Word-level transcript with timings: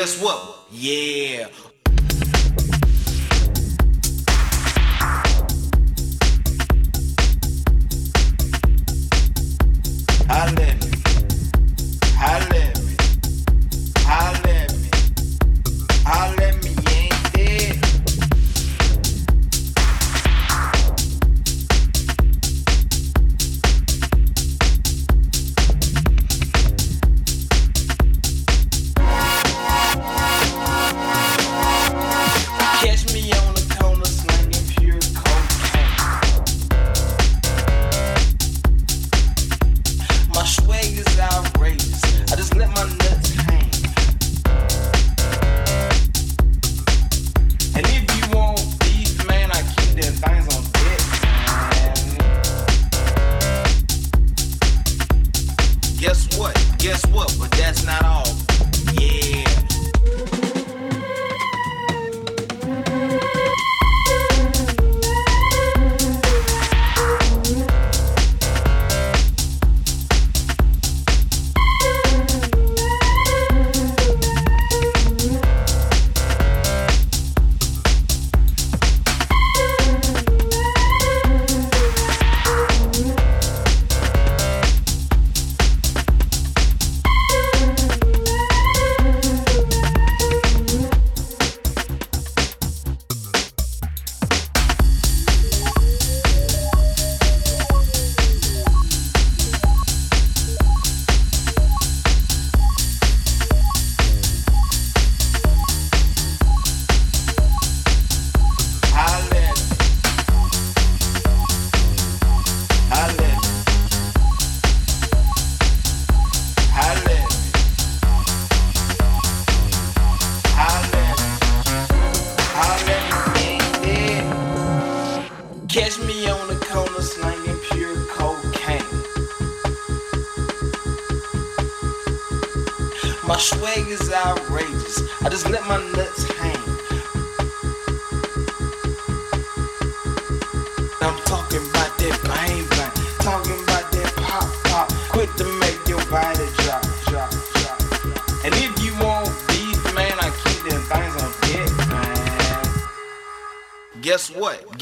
Guess 0.00 0.18
what? 0.18 0.39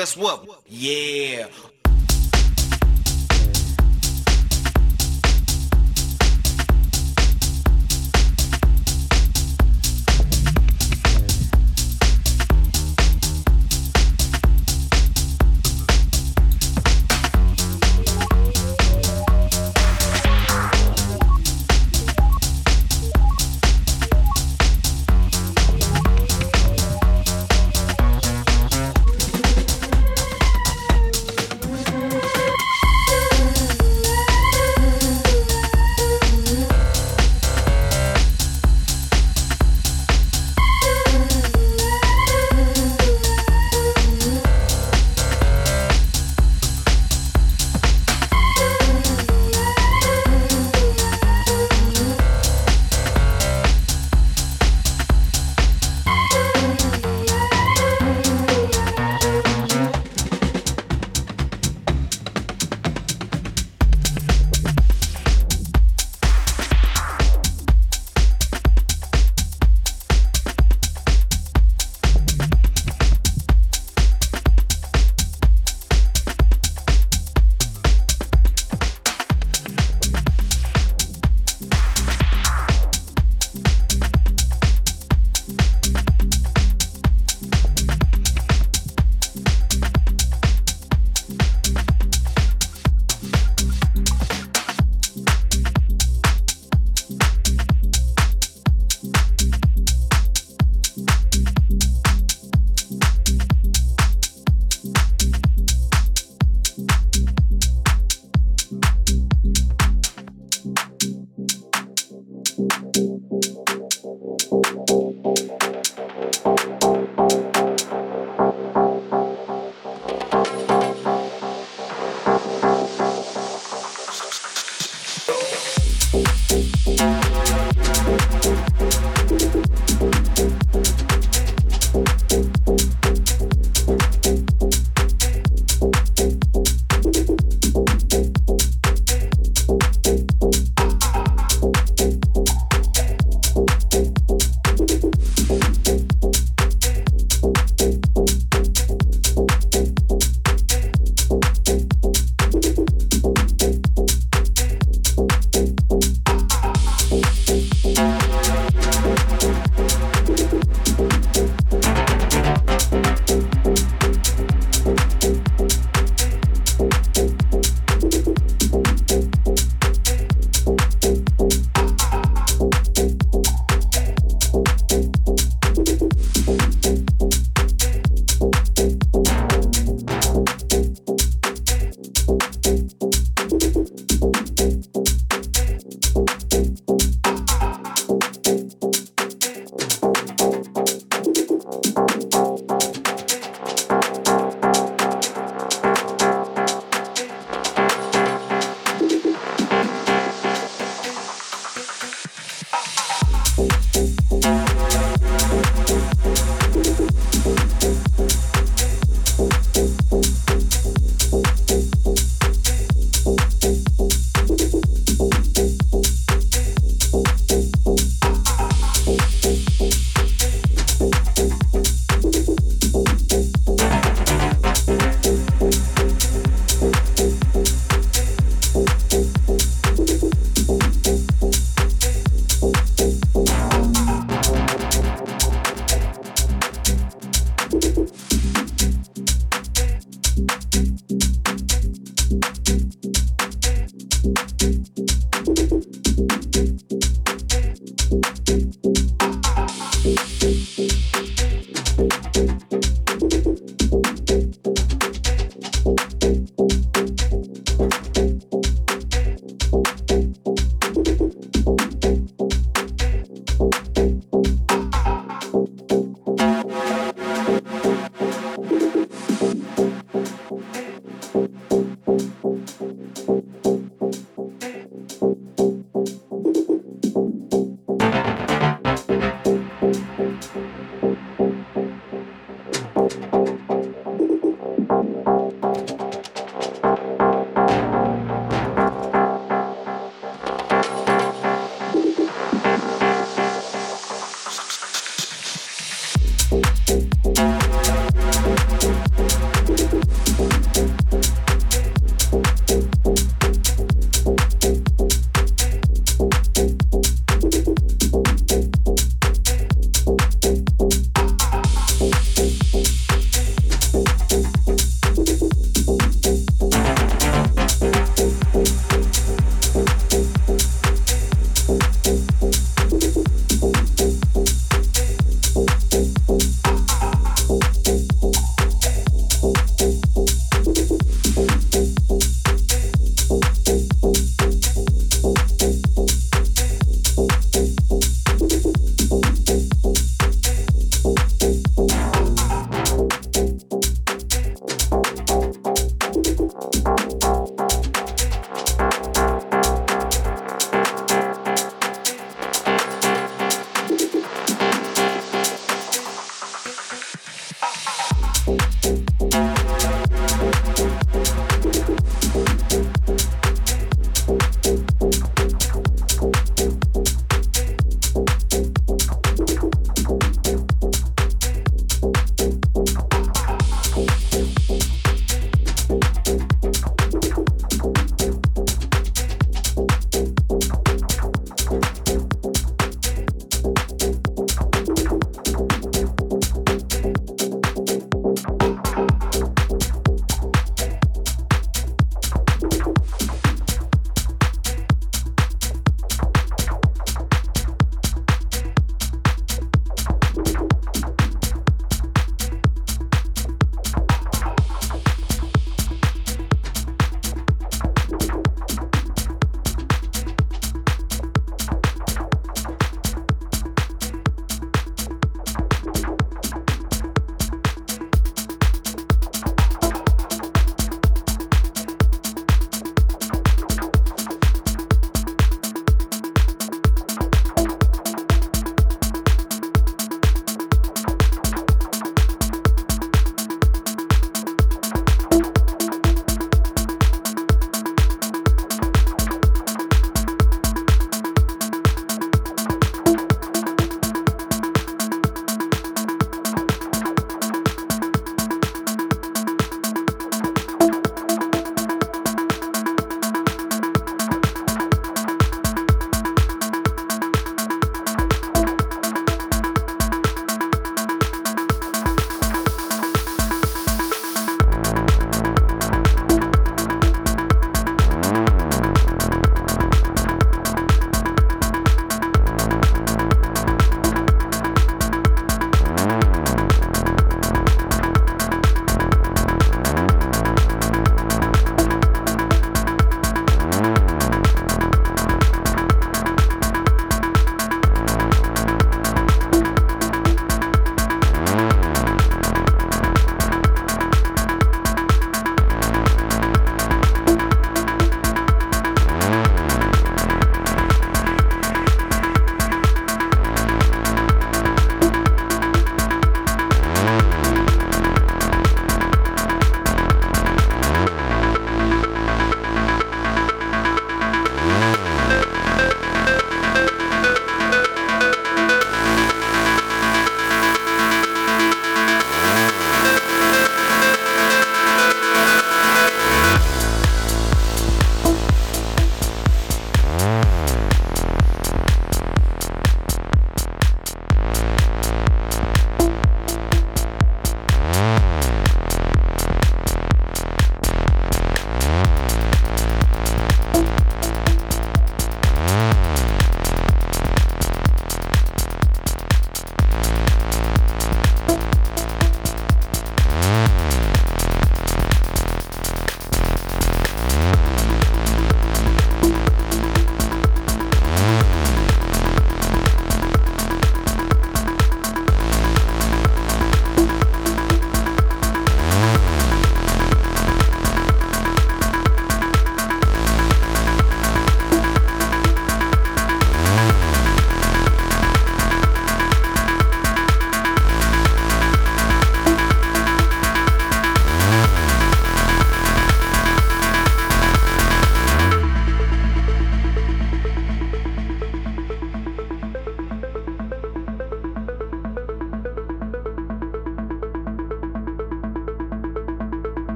Guess 0.00 0.16
what? 0.16 0.49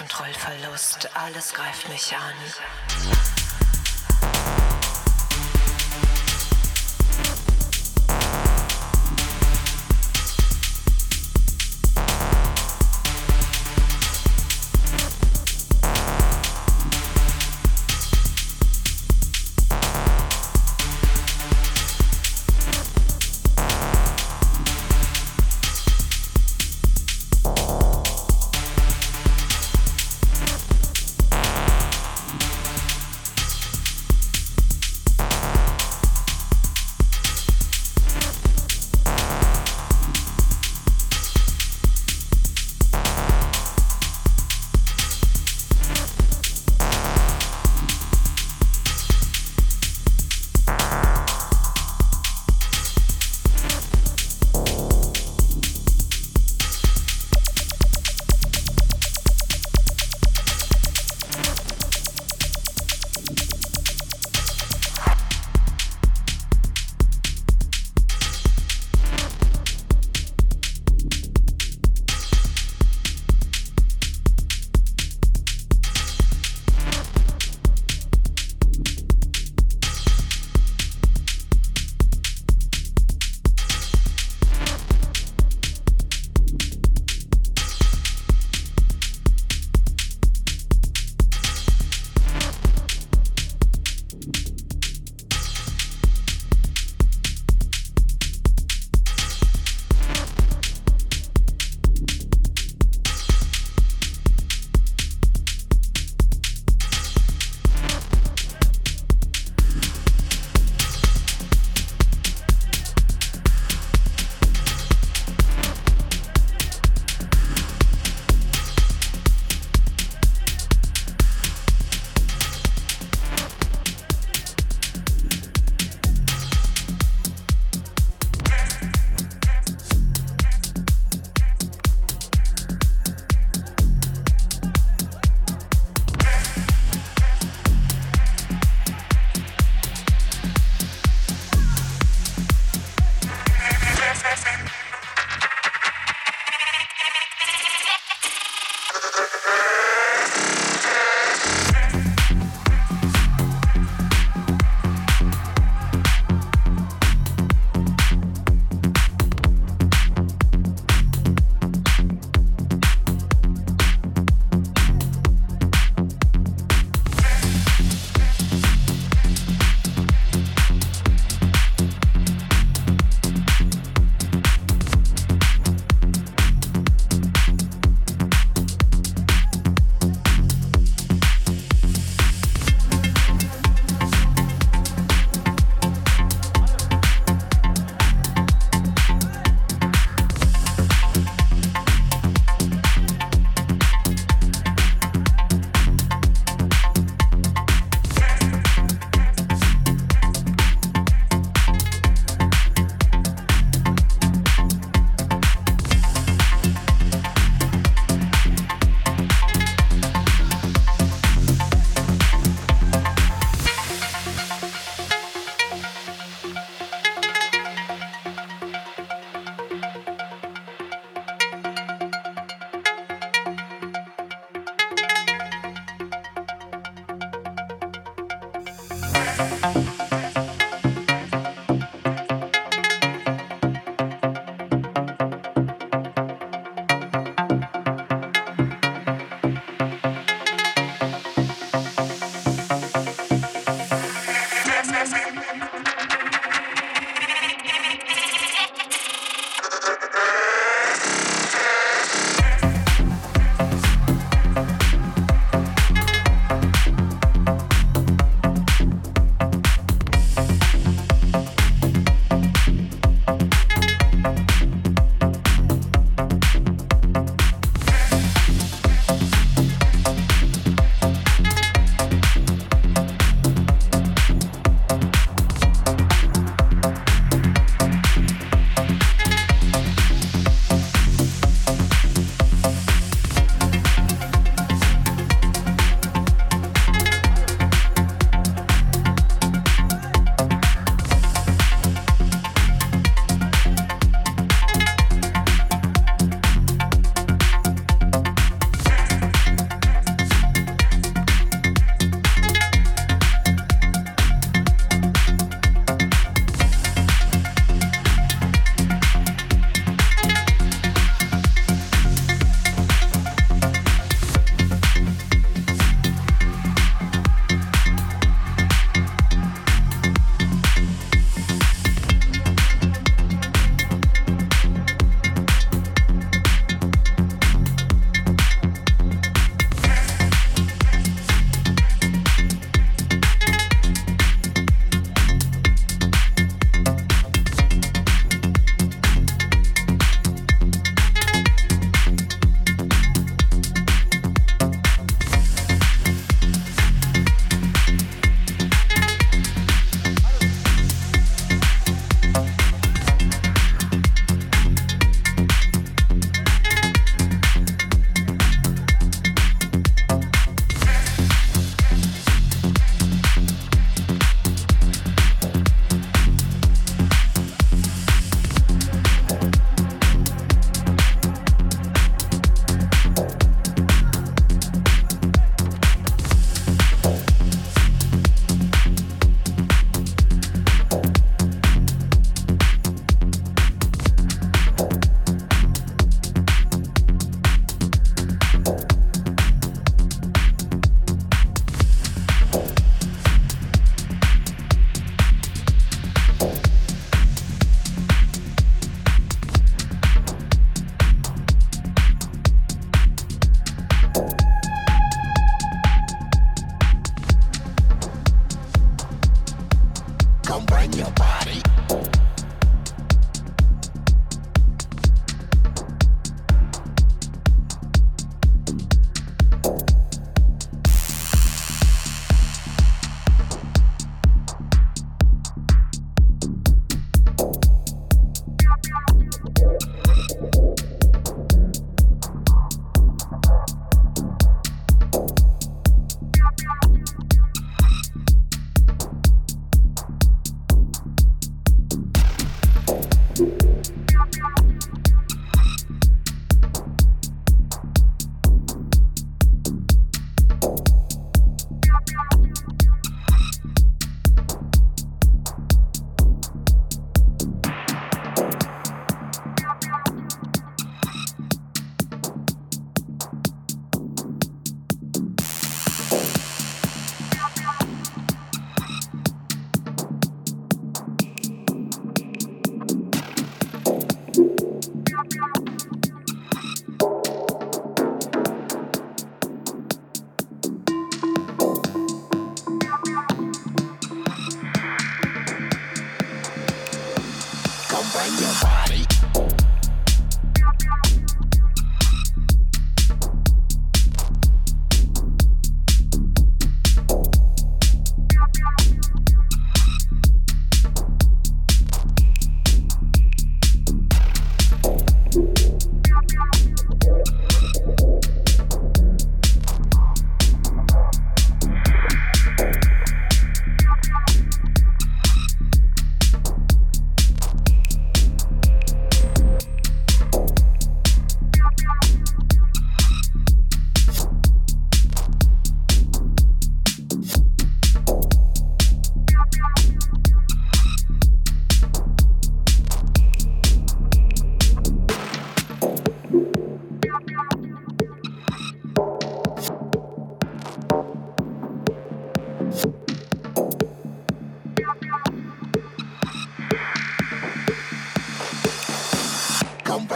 Kontrollverlust, 0.00 1.10
alles 1.14 1.52
greift 1.52 1.90
mich 1.90 2.16
an. 2.16 2.32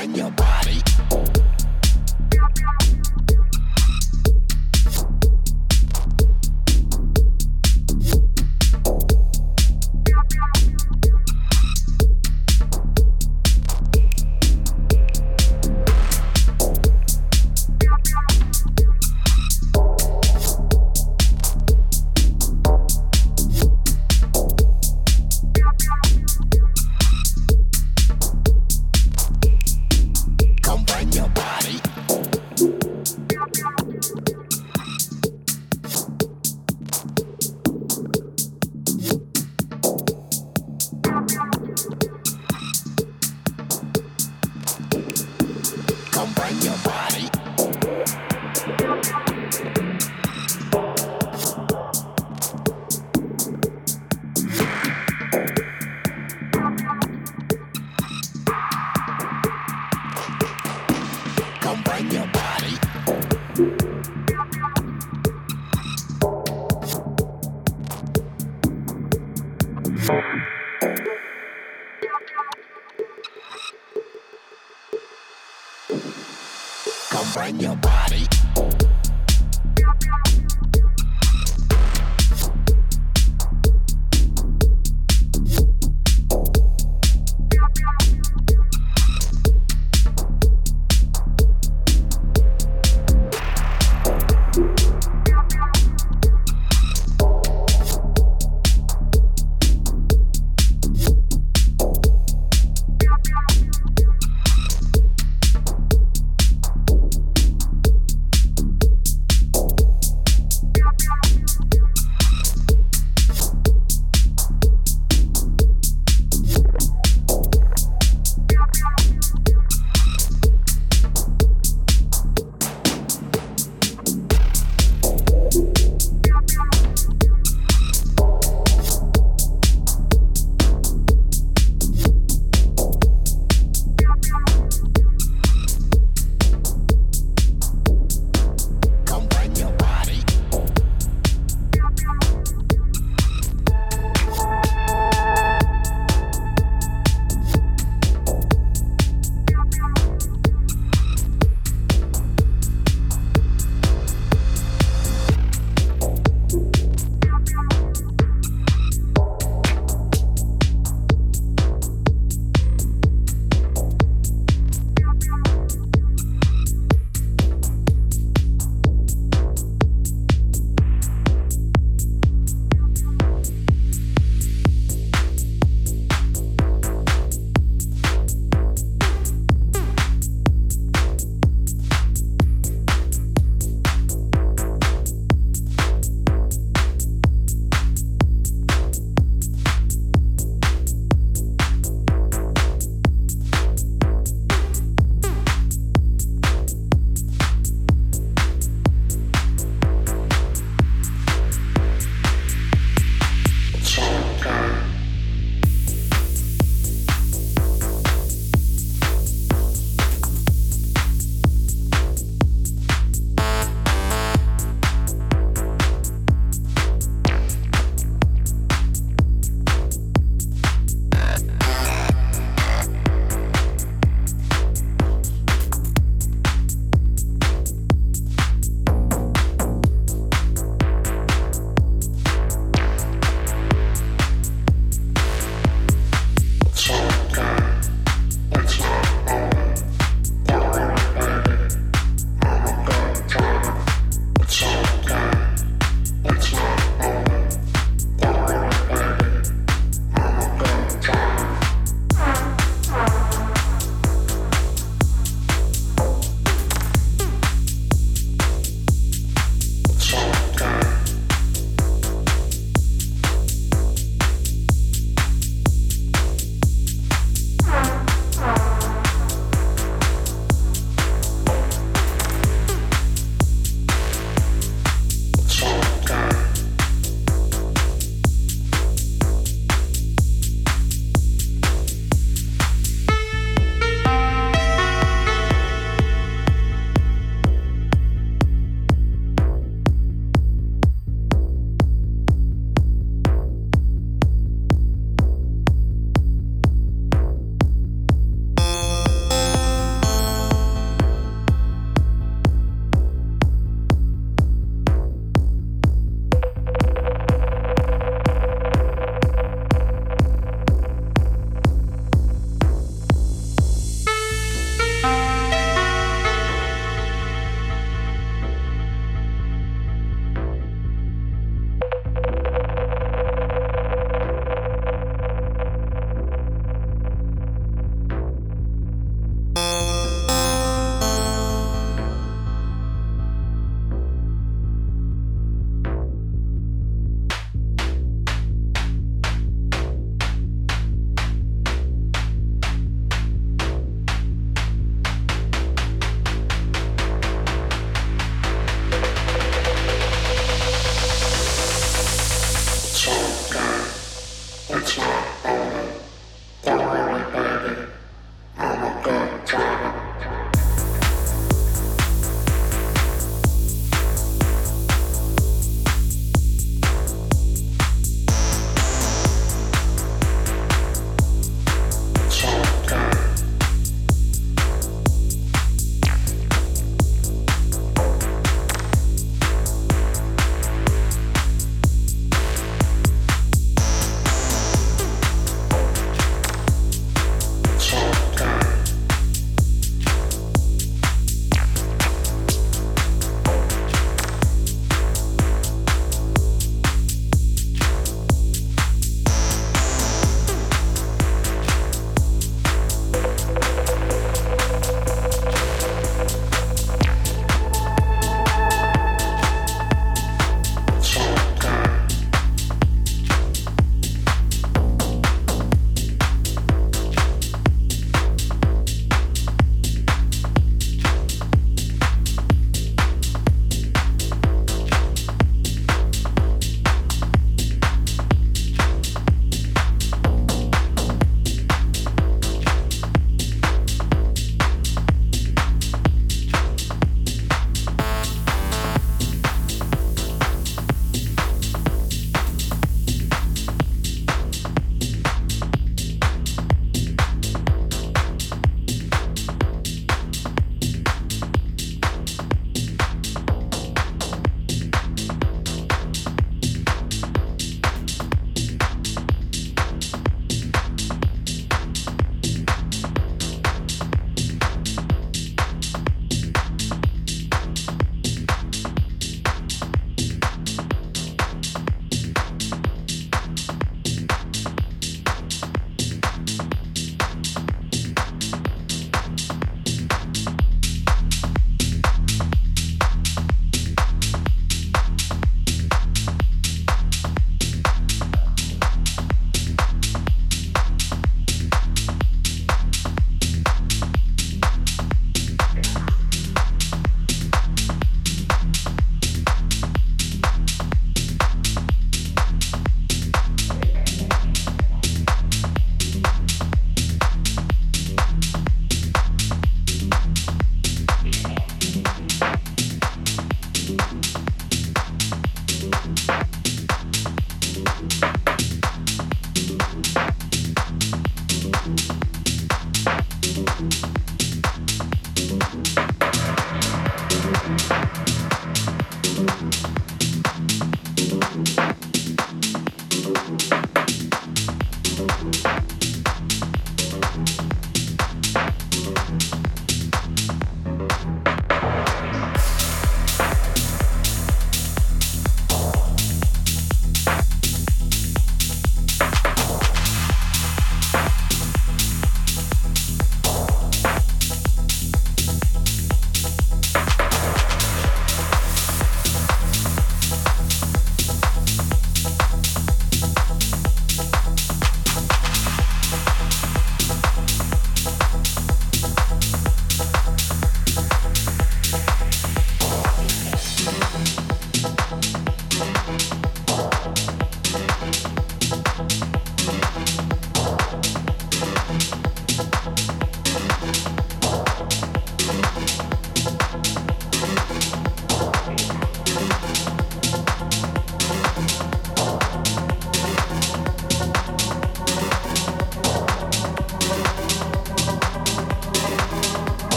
on 0.00 0.14
your 0.14 0.30
body. 0.30 0.49